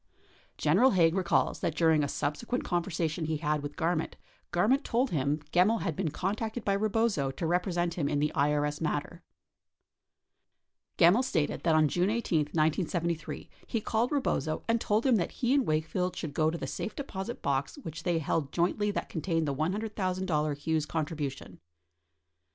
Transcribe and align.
59 0.55 0.55
General 0.57 0.91
Haig 0.93 1.13
recalls 1.13 1.59
that 1.59 1.75
during 1.75 2.03
a 2.03 2.07
subsequent 2.07 2.63
conversation 2.63 3.25
he 3.25 3.37
had 3.37 3.61
with 3.61 3.75
Gar 3.75 3.95
ment, 3.95 4.15
Garment 4.49 4.79
had 4.79 4.83
told 4.85 5.11
him 5.11 5.41
Gemmill 5.51 5.81
had 5.83 5.95
been 5.95 6.09
contacted 6.09 6.65
by 6.65 6.73
Rebozo 6.73 7.29
to 7.29 7.45
represent 7.45 7.93
him 7.93 8.09
in 8.09 8.17
the 8.17 8.31
IRS 8.35 8.81
matter. 8.81 9.21
60 10.97 11.05
Gemmill 11.05 11.23
stated 11.23 11.61
that 11.61 11.75
on 11.75 11.87
June 11.87 12.09
18, 12.09 12.39
1973, 12.45 13.47
he 13.67 13.79
called 13.79 14.11
Rebozo 14.11 14.63
and 14.67 14.81
told 14.81 15.05
him 15.05 15.17
that 15.17 15.33
he 15.33 15.53
and 15.53 15.67
Wakefield 15.67 16.15
should 16.15 16.33
go 16.33 16.49
to 16.49 16.57
the 16.57 16.65
safe 16.65 16.95
deposit 16.95 17.43
box 17.43 17.77
which 17.83 18.01
they 18.01 18.17
held 18.17 18.51
jointly 18.51 18.89
that 18.89 19.07
contained 19.07 19.47
the 19.47 19.53
$100,000 19.53 20.57
Hughes 20.57 20.87
contribution. 20.87 21.59